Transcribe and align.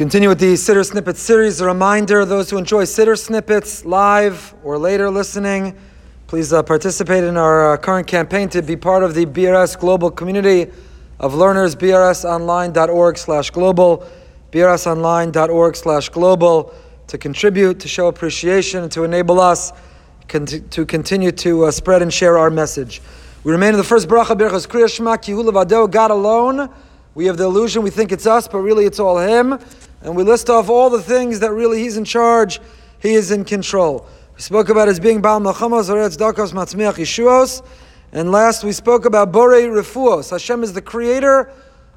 Continue 0.00 0.30
with 0.30 0.40
the 0.40 0.54
Siddur 0.54 0.82
Snippet 0.82 1.18
series. 1.18 1.60
A 1.60 1.66
reminder 1.66 2.24
those 2.24 2.48
who 2.48 2.56
enjoy 2.56 2.84
Siddur 2.84 3.18
Snippets 3.18 3.84
live 3.84 4.54
or 4.64 4.78
later 4.78 5.10
listening, 5.10 5.76
please 6.26 6.54
uh, 6.54 6.62
participate 6.62 7.22
in 7.22 7.36
our 7.36 7.74
uh, 7.74 7.76
current 7.76 8.06
campaign 8.06 8.48
to 8.48 8.62
be 8.62 8.76
part 8.76 9.02
of 9.02 9.14
the 9.14 9.26
BRS 9.26 9.78
global 9.78 10.10
community 10.10 10.72
of 11.18 11.34
learners, 11.34 11.76
brsonline.org 11.76 13.18
slash 13.18 13.50
global, 13.50 14.08
brsonline.org 14.52 15.76
slash 15.76 16.08
global, 16.08 16.74
to 17.06 17.18
contribute, 17.18 17.78
to 17.80 17.86
show 17.86 18.08
appreciation, 18.08 18.84
and 18.84 18.92
to 18.92 19.04
enable 19.04 19.38
us 19.38 19.70
con- 20.28 20.46
to 20.46 20.86
continue 20.86 21.30
to 21.30 21.66
uh, 21.66 21.70
spread 21.70 22.00
and 22.00 22.10
share 22.10 22.38
our 22.38 22.48
message. 22.48 23.02
We 23.44 23.52
remain 23.52 23.74
in 23.74 23.76
the 23.76 23.84
first 23.84 24.08
bracha, 24.08 24.34
Birchas 24.34 24.66
Kriya 24.66 24.90
Shema, 24.90 25.18
Kihulav 25.18 25.90
God 25.90 26.10
alone. 26.10 26.70
We 27.14 27.26
have 27.26 27.36
the 27.36 27.44
illusion 27.44 27.82
we 27.82 27.90
think 27.90 28.12
it's 28.12 28.26
us, 28.26 28.48
but 28.48 28.60
really 28.60 28.86
it's 28.86 28.98
all 28.98 29.18
Him 29.18 29.58
and 30.02 30.16
we 30.16 30.22
list 30.22 30.48
off 30.48 30.68
all 30.68 30.90
the 30.90 31.02
things 31.02 31.40
that 31.40 31.52
really 31.52 31.80
He's 31.80 31.96
in 31.96 32.04
charge, 32.04 32.60
He 33.00 33.14
is 33.14 33.30
in 33.30 33.44
control. 33.44 34.06
We 34.34 34.42
spoke 34.42 34.68
about 34.68 34.88
His 34.88 35.00
being 35.00 35.20
Baal 35.20 35.40
Melchamos, 35.40 35.90
Oretz 35.90 36.16
Dakos, 36.16 36.52
Matzmiach, 36.52 36.94
Yeshuos, 36.94 37.62
and 38.12 38.32
last 38.32 38.64
we 38.64 38.72
spoke 38.72 39.04
about 39.04 39.30
Borei 39.30 39.68
Refuos. 39.68 40.30
Hashem 40.30 40.62
is 40.62 40.72
the 40.72 40.82
creator 40.82 41.52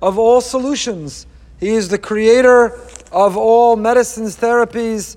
of 0.00 0.18
all 0.18 0.40
solutions. 0.40 1.26
He 1.60 1.70
is 1.70 1.88
the 1.88 1.98
creator 1.98 2.78
of 3.12 3.36
all 3.36 3.76
medicines, 3.76 4.36
therapies. 4.36 5.16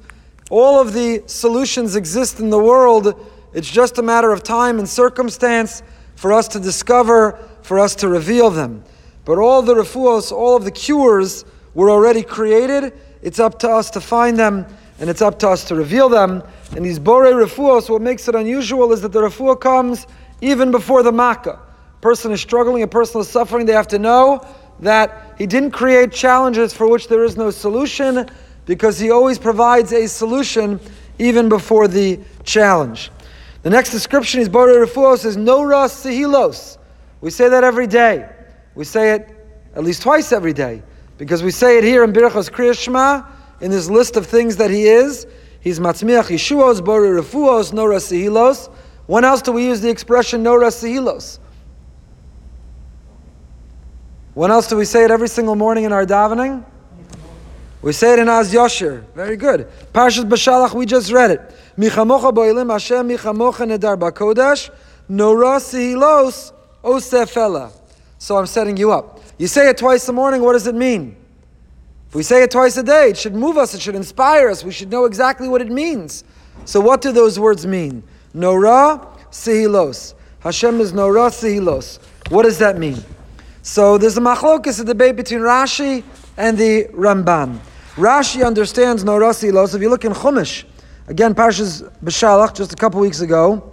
All 0.49 0.81
of 0.81 0.93
the 0.93 1.23
solutions 1.27 1.95
exist 1.95 2.39
in 2.39 2.49
the 2.49 2.59
world. 2.59 3.13
It's 3.53 3.69
just 3.69 3.99
a 3.99 4.01
matter 4.01 4.31
of 4.31 4.43
time 4.43 4.79
and 4.79 4.89
circumstance 4.89 5.83
for 6.15 6.33
us 6.33 6.47
to 6.49 6.59
discover, 6.59 7.39
for 7.61 7.79
us 7.79 7.95
to 7.95 8.07
reveal 8.07 8.49
them. 8.49 8.83
But 9.23 9.37
all 9.37 9.61
the 9.61 9.75
refuos, 9.75 10.31
all 10.31 10.57
of 10.57 10.65
the 10.65 10.71
cures, 10.71 11.45
were 11.73 11.89
already 11.89 12.23
created. 12.23 12.93
It's 13.21 13.39
up 13.39 13.59
to 13.59 13.69
us 13.69 13.89
to 13.91 14.01
find 14.01 14.37
them, 14.37 14.65
and 14.99 15.09
it's 15.09 15.21
up 15.21 15.39
to 15.39 15.49
us 15.49 15.63
to 15.65 15.75
reveal 15.75 16.09
them. 16.09 16.43
And 16.75 16.85
these 16.85 16.99
bore 16.99 17.25
refuos, 17.25 17.89
what 17.89 18.01
makes 18.01 18.27
it 18.27 18.35
unusual 18.35 18.91
is 18.93 19.01
that 19.01 19.11
the 19.11 19.21
refuah 19.21 19.59
comes 19.59 20.07
even 20.41 20.71
before 20.71 21.03
the 21.03 21.11
makkah. 21.11 21.59
Person 22.01 22.31
is 22.31 22.41
struggling, 22.41 22.81
a 22.83 22.87
person 22.87 23.21
is 23.21 23.29
suffering, 23.29 23.65
they 23.65 23.73
have 23.73 23.87
to 23.89 23.99
know 23.99 24.45
that 24.79 25.35
he 25.37 25.45
didn't 25.45 25.71
create 25.71 26.11
challenges 26.11 26.73
for 26.73 26.87
which 26.87 27.07
there 27.07 27.23
is 27.23 27.37
no 27.37 27.51
solution, 27.51 28.27
because 28.65 28.97
he 28.97 29.11
always 29.11 29.37
provides 29.37 29.91
a 29.91 30.07
solution 30.07 30.79
even 31.19 31.49
before 31.49 31.87
the 31.87 32.19
challenge. 32.43 33.11
The 33.63 33.69
next 33.69 33.91
description 33.91 34.41
is 34.41 34.49
Bore 34.49 34.69
Refuos 34.69 35.25
is 35.25 35.37
Nora 35.37 35.85
Sihilos. 35.85 36.77
We 37.21 37.29
say 37.29 37.49
that 37.49 37.63
every 37.63 37.85
day. 37.85 38.27
We 38.73 38.85
say 38.85 39.13
it 39.13 39.29
at 39.75 39.83
least 39.83 40.01
twice 40.01 40.31
every 40.31 40.53
day. 40.53 40.81
Because 41.21 41.43
we 41.43 41.51
say 41.51 41.77
it 41.77 41.83
here 41.83 42.03
in 42.03 42.13
Birchas 42.13 42.49
Kriya 42.49 42.75
Shema, 42.75 43.21
in 43.59 43.69
this 43.69 43.87
list 43.87 44.17
of 44.17 44.25
things 44.25 44.55
that 44.55 44.71
he 44.71 44.87
is. 44.87 45.27
He's 45.59 45.79
Matzmiach 45.79 46.23
Yeshuos, 46.23 46.83
Bori 46.83 47.09
Refuos, 47.09 47.71
Nora 47.71 47.97
Sihilos. 47.97 48.71
When 49.05 49.23
else 49.23 49.43
do 49.43 49.51
we 49.51 49.67
use 49.67 49.81
the 49.81 49.89
expression 49.91 50.41
Nora 50.41 50.69
Sihilos? 50.69 51.37
When 54.33 54.49
else 54.49 54.65
do 54.65 54.75
we 54.75 54.83
say 54.83 55.05
it 55.05 55.11
every 55.11 55.27
single 55.27 55.55
morning 55.55 55.83
in 55.83 55.93
our 55.93 56.07
davening? 56.07 56.65
We 57.83 57.93
say 57.93 58.13
it 58.13 58.17
in 58.17 58.27
Az 58.27 58.51
Yosher. 58.51 59.03
Very 59.13 59.37
good. 59.37 59.69
Parshas 59.93 60.27
Bashalach, 60.27 60.73
we 60.73 60.87
just 60.87 61.11
read 61.11 61.29
it. 61.29 61.55
Michamocha 61.77 62.33
boilim 62.33 62.71
Hashem 62.71 63.07
michamocha 63.07 63.77
nedar 63.77 63.95
bakodesh, 63.95 64.71
Nora 65.07 65.59
Sihilos, 65.59 66.51
Osefela. 66.83 67.71
So 68.17 68.37
I'm 68.37 68.47
setting 68.47 68.77
you 68.77 68.91
up. 68.91 69.19
You 69.37 69.47
say 69.47 69.69
it 69.69 69.77
twice 69.77 70.07
a 70.07 70.13
morning, 70.13 70.41
what 70.41 70.53
does 70.53 70.67
it 70.67 70.75
mean? 70.75 71.15
If 72.09 72.15
we 72.15 72.23
say 72.23 72.43
it 72.43 72.51
twice 72.51 72.75
a 72.77 72.83
day, 72.83 73.09
it 73.09 73.17
should 73.17 73.35
move 73.35 73.57
us, 73.57 73.73
it 73.73 73.81
should 73.81 73.95
inspire 73.95 74.49
us, 74.49 74.63
we 74.63 74.71
should 74.71 74.91
know 74.91 75.05
exactly 75.05 75.47
what 75.47 75.61
it 75.61 75.71
means. 75.71 76.23
So, 76.65 76.79
what 76.79 77.01
do 77.01 77.11
those 77.11 77.39
words 77.39 77.65
mean? 77.65 78.03
Nora 78.33 79.07
sihilos. 79.31 80.13
Hashem 80.41 80.79
is 80.81 80.93
Nora 80.93 81.29
sihilos. 81.29 81.99
What 82.29 82.43
does 82.43 82.57
that 82.59 82.77
mean? 82.77 83.03
So, 83.61 83.97
there's 83.97 84.17
a 84.17 84.21
machlokas, 84.21 84.81
a 84.81 84.83
debate 84.83 85.15
between 85.15 85.39
Rashi 85.39 86.03
and 86.37 86.57
the 86.57 86.85
Ramban. 86.91 87.59
Rashi 87.95 88.45
understands 88.45 89.03
Nora 89.03 89.29
sihilos. 89.29 89.73
If 89.73 89.81
you 89.81 89.89
look 89.89 90.05
in 90.05 90.11
Chumash, 90.11 90.65
again, 91.07 91.33
Parshas 91.33 91.89
B'Shalach, 92.03 92.55
just 92.55 92.73
a 92.73 92.75
couple 92.75 92.99
weeks 92.99 93.21
ago, 93.21 93.71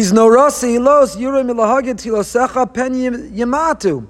He's 0.00 0.14
no 0.14 0.30
norasi 0.30 0.78
hilos 0.78 1.14
yurim 1.14 1.50
ilahagid 1.50 1.96
tilosecha 1.96 2.72
pen 2.72 2.94
yamatu. 2.94 4.06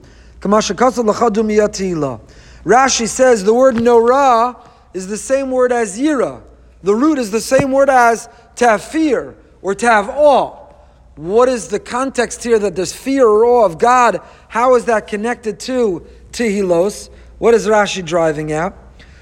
Rashi 2.64 3.08
says 3.08 3.42
the 3.42 3.52
word 3.52 3.82
Nora 3.82 4.56
is 4.94 5.08
the 5.08 5.16
same 5.16 5.50
word 5.50 5.72
as 5.72 5.98
Yira. 5.98 6.42
The 6.84 6.94
root 6.94 7.18
is 7.18 7.32
the 7.32 7.40
same 7.40 7.72
word 7.72 7.90
as 7.90 8.28
to 8.54 8.68
have 8.68 8.84
fear 8.84 9.34
or 9.62 9.74
to 9.74 9.86
have 9.86 10.08
awe. 10.08 10.68
What 11.16 11.48
is 11.48 11.66
the 11.66 11.80
context 11.80 12.44
here 12.44 12.60
that 12.60 12.76
there's 12.76 12.92
fear 12.92 13.26
or 13.26 13.44
awe 13.44 13.64
of 13.64 13.78
God? 13.78 14.20
How 14.46 14.76
is 14.76 14.84
that 14.84 15.08
connected 15.08 15.58
to 15.58 16.06
Tihilos? 16.30 17.10
What 17.38 17.52
is 17.52 17.66
Rashi 17.66 18.04
driving 18.04 18.52
at? 18.52 18.76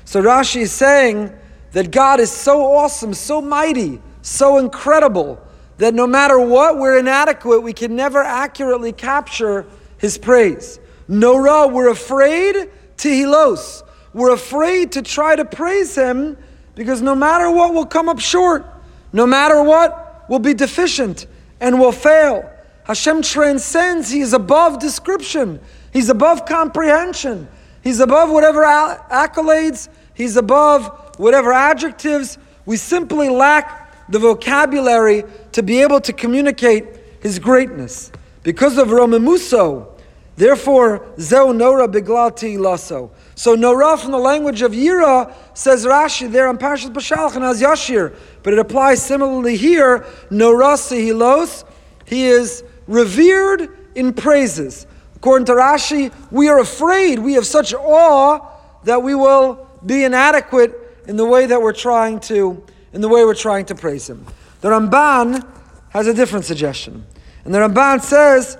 So 0.04 0.22
Rashi 0.22 0.60
is 0.60 0.72
saying 0.72 1.32
that 1.72 1.90
God 1.90 2.20
is 2.20 2.30
so 2.30 2.60
awesome, 2.74 3.14
so 3.14 3.40
mighty, 3.40 4.02
so 4.20 4.58
incredible, 4.58 5.42
that 5.78 5.94
no 5.94 6.06
matter 6.06 6.38
what, 6.38 6.76
we're 6.76 6.98
inadequate. 6.98 7.62
We 7.62 7.72
can 7.72 7.96
never 7.96 8.22
accurately 8.22 8.92
capture 8.92 9.66
his 9.96 10.18
praise. 10.18 10.78
Nora, 11.08 11.66
we're 11.66 11.90
afraid 11.90 12.70
to 12.98 13.08
hilos. 13.08 13.82
We're 14.12 14.32
afraid 14.32 14.92
to 14.92 15.02
try 15.02 15.36
to 15.36 15.44
praise 15.44 15.94
him 15.94 16.36
because 16.74 17.00
no 17.00 17.14
matter 17.14 17.50
what, 17.50 17.72
we'll 17.72 17.86
come 17.86 18.08
up 18.08 18.18
short. 18.18 18.66
No 19.12 19.26
matter 19.26 19.62
what, 19.62 20.26
we'll 20.28 20.38
be 20.38 20.54
deficient 20.54 21.26
and 21.60 21.80
we'll 21.80 21.92
fail. 21.92 22.48
Hashem 22.84 23.22
transcends. 23.22 24.10
He 24.10 24.20
is 24.20 24.32
above 24.32 24.78
description. 24.78 25.60
He's 25.92 26.08
above 26.08 26.46
comprehension. 26.46 27.48
He's 27.82 28.00
above 28.00 28.30
whatever 28.30 28.62
accolades. 28.62 29.88
He's 30.14 30.36
above 30.36 31.18
whatever 31.18 31.52
adjectives. 31.52 32.38
We 32.66 32.76
simply 32.76 33.28
lack 33.28 33.87
the 34.08 34.18
vocabulary 34.18 35.24
to 35.52 35.62
be 35.62 35.82
able 35.82 36.00
to 36.00 36.12
communicate 36.12 36.86
his 37.20 37.38
greatness. 37.38 38.10
Because 38.42 38.78
of 38.78 38.88
Romemuso, 38.88 39.98
Therefore, 40.38 41.04
zeu 41.18 41.52
nora 41.52 41.88
biglati 41.88 42.56
laso. 42.56 43.10
So 43.34 43.56
nora 43.56 43.96
from 43.96 44.12
the 44.12 44.20
language 44.20 44.62
of 44.62 44.70
Yira 44.70 45.34
says 45.52 45.84
Rashi 45.84 46.30
there 46.30 46.46
on 46.46 46.58
Parshas 46.58 46.92
Bashalach 46.92 47.34
and 47.34 47.44
Az 47.44 47.60
Yashir, 47.60 48.14
but 48.44 48.52
it 48.52 48.60
applies 48.60 49.04
similarly 49.04 49.56
here. 49.56 50.06
Nora 50.30 50.74
sehilos, 50.74 51.64
he 52.04 52.26
is 52.26 52.62
revered 52.86 53.68
in 53.96 54.12
praises. 54.12 54.86
According 55.16 55.46
to 55.46 55.54
Rashi, 55.54 56.12
we 56.30 56.48
are 56.48 56.60
afraid, 56.60 57.18
we 57.18 57.32
have 57.32 57.44
such 57.44 57.74
awe 57.74 58.38
that 58.84 59.02
we 59.02 59.16
will 59.16 59.66
be 59.84 60.04
inadequate 60.04 60.72
in 61.08 61.16
the 61.16 61.26
way 61.26 61.46
that 61.46 61.60
we're 61.60 61.72
trying 61.72 62.20
to, 62.20 62.64
in 62.92 63.00
the 63.00 63.08
way 63.08 63.24
we're 63.24 63.34
trying 63.34 63.66
to 63.66 63.74
praise 63.74 64.08
him. 64.08 64.26
The 64.60 64.68
Ramban 64.68 65.46
has 65.90 66.06
a 66.06 66.14
different 66.14 66.44
suggestion. 66.44 67.06
And 67.44 67.54
the 67.54 67.58
Ramban 67.58 68.02
says 68.02 68.58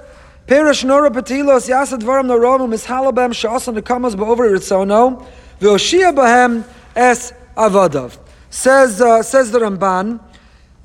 Perish 0.48 0.82
nora 0.82 1.10
patilos 1.10 1.68
yasad 1.68 2.00
varam 2.00 2.26
norom 2.26 2.72
mishalabem 2.72 3.32
shasan 3.34 3.78
nekamas 3.78 4.14
ba'over 4.14 4.50
ritzono 4.50 5.26
v'oshia 5.60 6.14
bahem 6.14 6.64
es 6.96 7.34
avadav. 7.54 8.16
Says 8.48 8.98
uh, 9.02 9.22
says 9.22 9.50
the 9.50 9.58
Ramban, 9.58 10.20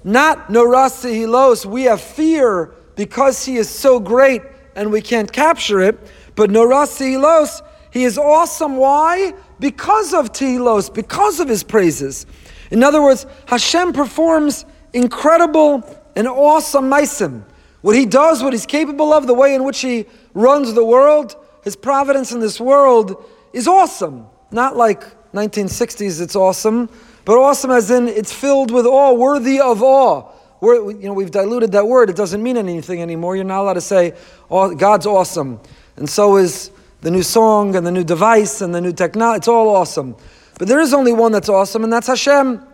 not 0.04 0.50
norasi 0.50 1.14
hilos. 1.14 1.66
We 1.66 1.84
have 1.84 2.02
fear 2.02 2.72
because 2.98 3.46
he 3.46 3.56
is 3.56 3.70
so 3.70 4.02
great 4.02 4.42
and 4.76 4.92
we 4.92 5.00
can't 5.00 5.32
capture 5.32 5.80
it. 5.80 5.98
But 6.36 6.50
norasi 6.50 7.14
hilos, 7.14 7.62
he 7.90 8.04
is 8.04 8.18
awesome. 8.18 8.76
Why? 8.76 9.34
Because 9.62 10.14
of 10.14 10.34
Tehillos, 10.34 10.94
because 10.94 11.40
of 11.40 11.48
his 11.48 11.64
praises. 11.64 12.26
In 12.74 12.82
other 12.82 13.04
words, 13.04 13.28
Hashem 13.46 13.94
performs 13.94 14.66
incredible 14.94 15.84
and 16.16 16.28
awesome 16.28 16.90
maisim. 16.90 17.44
What 17.82 17.96
he 17.96 18.08
does, 18.08 18.42
what 18.42 18.52
he's 18.52 18.66
capable 18.66 19.14
of, 19.14 19.28
the 19.28 19.34
way 19.36 19.54
in 19.54 19.64
which 19.64 19.82
he 19.82 20.08
runs 20.34 20.74
the 20.74 20.84
world, 20.84 21.36
his 21.64 21.76
providence 21.76 22.32
in 22.32 22.40
this 22.40 22.60
world 22.60 23.24
is 23.54 23.68
awesome. 23.68 24.26
Not 24.50 24.76
like 24.76 25.04
1960s, 25.34 26.20
it's 26.20 26.36
awesome, 26.36 26.90
but 27.26 27.38
awesome 27.38 27.70
as 27.70 27.92
in 27.92 28.08
it's 28.08 28.34
filled 28.34 28.72
with 28.72 28.88
awe, 28.88 29.14
worthy 29.14 29.60
of 29.60 29.84
awe. 29.84 30.32
We're, 30.60 30.94
you 30.94 31.08
know, 31.08 31.14
we've 31.14 31.30
diluted 31.30 31.74
that 31.74 31.86
word. 31.86 32.10
It 32.10 32.16
doesn't 32.16 32.42
mean 32.42 32.58
anything 32.58 33.04
anymore. 33.04 33.36
You're 33.36 33.46
not 33.46 33.62
allowed 33.62 33.74
to 33.74 33.82
say, 33.82 34.14
oh, 34.50 34.74
God's 34.74 35.06
awesome. 35.06 35.60
And 35.96 36.10
so 36.10 36.38
is 36.38 36.72
the 37.02 37.12
new 37.12 37.22
song 37.22 37.76
and 37.76 37.86
the 37.86 37.92
new 37.92 38.04
device 38.04 38.62
and 38.62 38.74
the 38.74 38.82
new 38.82 38.94
technology. 38.94 39.38
It's 39.38 39.48
all 39.48 39.70
awesome. 39.70 40.16
But 40.58 40.68
there 40.68 40.80
is 40.80 40.94
only 40.94 41.14
one 41.14 41.32
that's 41.32 41.50
awesome, 41.50 41.84
and 41.84 41.92
that's 41.92 42.08
Hashem. 42.08 42.66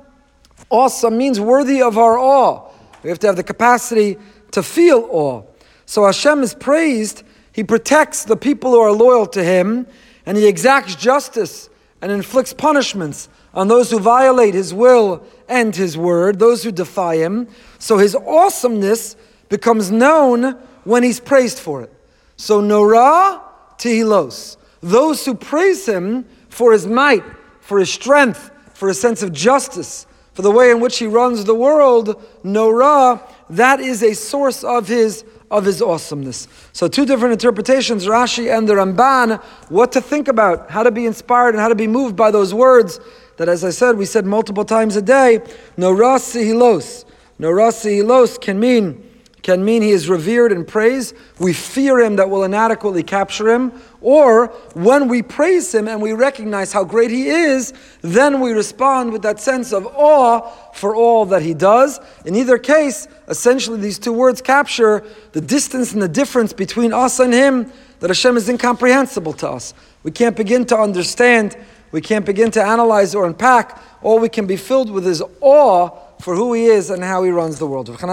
Awesome 0.70 1.18
means 1.18 1.40
worthy 1.40 1.82
of 1.82 1.98
our 1.98 2.18
awe. 2.18 2.70
We 3.04 3.10
have 3.10 3.20
to 3.20 3.28
have 3.28 3.36
the 3.36 3.44
capacity 3.44 4.18
to 4.52 4.62
feel 4.62 5.08
awe. 5.10 5.44
So 5.86 6.06
Hashem 6.06 6.44
is 6.44 6.54
praised. 6.54 7.24
He 7.52 7.64
protects 7.64 8.26
the 8.26 8.36
people 8.36 8.72
who 8.72 8.80
are 8.80 8.92
loyal 8.92 9.26
to 9.28 9.44
Him, 9.44 9.88
and 10.26 10.38
He 10.38 10.48
exacts 10.48 10.96
justice 10.96 11.70
and 12.02 12.12
inflicts 12.12 12.54
punishments 12.54 13.30
on 13.54 13.68
those 13.68 13.92
who 13.92 14.00
violate 14.00 14.54
his 14.54 14.74
will 14.74 15.24
and 15.48 15.76
his 15.76 15.98
word, 15.98 16.40
those 16.40 16.64
who 16.64 16.72
defy 16.72 17.18
him. 17.18 17.48
So 17.80 17.98
his 17.98 18.16
awesomeness 18.16 19.16
becomes 19.50 19.92
known 19.92 20.52
when 20.84 21.04
he's 21.04 21.20
praised 21.20 21.60
for 21.60 21.82
it. 21.82 21.94
So 22.38 22.62
Norah 22.62 23.42
Tehilos, 23.78 24.58
those 24.82 25.26
who 25.26 25.34
praise 25.34 25.86
him 25.86 26.26
for 26.50 26.72
his 26.72 26.88
might, 26.88 27.24
for 27.70 27.78
his 27.78 27.94
strength, 27.94 28.50
for 28.74 28.88
his 28.88 29.00
sense 29.00 29.22
of 29.22 29.32
justice, 29.32 30.08
for 30.34 30.42
the 30.42 30.50
way 30.50 30.72
in 30.72 30.80
which 30.80 30.98
he 30.98 31.06
runs 31.06 31.46
the 31.46 31.54
world, 31.54 32.20
Norah, 32.44 33.22
that 33.48 33.80
is 33.80 34.02
a 34.02 34.16
source 34.16 34.64
of 34.64 34.88
his 34.88 35.24
of 35.52 35.66
his 35.66 35.80
awesomeness. 35.82 36.48
So 36.74 36.88
two 36.88 37.06
different 37.06 37.34
interpretations, 37.34 38.06
Rashi 38.08 38.56
and 38.56 38.68
the 38.68 38.74
Ramban, 38.74 39.42
what 39.70 39.92
to 39.92 40.02
think 40.02 40.28
about, 40.28 40.72
how 40.72 40.82
to 40.82 40.92
be 40.92 41.06
inspired 41.06 41.56
and 41.56 41.60
how 41.60 41.68
to 41.68 41.76
be 41.76 41.88
moved 41.88 42.16
by 42.16 42.32
those 42.32 42.54
words 42.54 43.00
that 43.38 43.50
as 43.50 43.64
I 43.64 43.70
said, 43.70 43.98
we 43.98 44.06
said 44.06 44.26
multiple 44.26 44.66
times 44.66 44.96
a 44.96 45.02
day, 45.02 45.42
Norah 45.78 46.20
Sihilos. 46.20 47.06
Norah 47.38 47.70
Sihilos 47.70 48.40
can 48.40 48.60
mean 48.60 49.09
can 49.50 49.66
mean 49.66 49.82
he 49.82 49.90
is 49.90 50.08
revered 50.08 50.52
and 50.52 50.68
praised. 50.68 51.16
We 51.40 51.54
fear 51.54 52.00
him 52.00 52.18
that 52.18 52.30
will 52.30 52.44
inadequately 52.44 53.02
capture 53.02 53.50
him. 53.50 53.72
Or 54.00 54.48
when 54.76 55.08
we 55.08 55.24
praise 55.24 55.74
him 55.74 55.88
and 55.88 56.04
we 56.04 56.14
recognize 56.14 56.72
how 56.72 56.84
great 56.84 57.10
he 57.10 57.30
is, 57.30 57.74
then 58.02 58.42
we 58.42 58.52
respond 58.52 59.12
with 59.12 59.24
that 59.24 59.40
sense 59.40 59.74
of 59.74 59.88
awe 59.88 60.42
for 60.74 60.96
all 60.96 61.26
that 61.26 61.42
he 61.42 61.56
does. 61.56 62.00
In 62.26 62.36
either 62.36 62.60
case, 62.60 63.08
essentially 63.28 63.80
these 63.80 63.98
two 63.98 64.14
words 64.14 64.40
capture 64.40 65.04
the 65.32 65.42
distance 65.42 65.94
and 65.94 66.02
the 66.02 66.08
difference 66.08 66.54
between 66.54 66.94
us 66.94 67.20
and 67.20 67.34
him 67.34 67.72
that 68.02 68.12
Hashem 68.12 68.38
is 68.38 68.48
incomprehensible 68.50 69.34
to 69.34 69.50
us. 69.50 69.74
We 70.04 70.12
can't 70.12 70.38
begin 70.38 70.64
to 70.68 70.78
understand, 70.78 71.58
we 71.92 72.02
can't 72.02 72.24
begin 72.24 72.52
to 72.52 72.64
analyze 72.64 73.16
or 73.16 73.26
unpack. 73.26 73.82
All 74.04 74.20
we 74.20 74.30
can 74.30 74.46
be 74.46 74.58
filled 74.58 74.92
with 74.92 75.08
is 75.08 75.24
awe 75.42 75.90
for 76.22 76.36
who 76.36 76.54
he 76.54 76.66
is 76.66 76.90
and 76.90 77.04
how 77.04 77.24
he 77.24 77.32
runs 77.32 77.60
the 77.60 77.68
world. 77.68 77.90